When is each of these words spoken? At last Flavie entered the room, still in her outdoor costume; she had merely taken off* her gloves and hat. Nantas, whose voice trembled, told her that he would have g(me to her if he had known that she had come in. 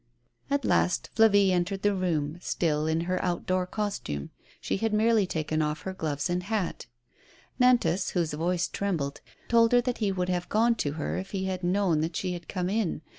At 0.49 0.65
last 0.65 1.11
Flavie 1.15 1.51
entered 1.51 1.83
the 1.83 1.93
room, 1.93 2.39
still 2.41 2.87
in 2.87 3.01
her 3.01 3.23
outdoor 3.23 3.67
costume; 3.67 4.31
she 4.59 4.77
had 4.77 4.93
merely 4.95 5.27
taken 5.27 5.61
off* 5.61 5.83
her 5.83 5.93
gloves 5.93 6.27
and 6.27 6.41
hat. 6.41 6.87
Nantas, 7.59 8.09
whose 8.13 8.33
voice 8.33 8.67
trembled, 8.67 9.21
told 9.47 9.73
her 9.73 9.81
that 9.81 9.99
he 9.99 10.11
would 10.11 10.29
have 10.29 10.49
g(me 10.49 10.75
to 10.79 10.93
her 10.93 11.17
if 11.19 11.29
he 11.33 11.45
had 11.45 11.63
known 11.63 12.01
that 12.01 12.15
she 12.15 12.33
had 12.33 12.47
come 12.47 12.67
in. 12.67 13.01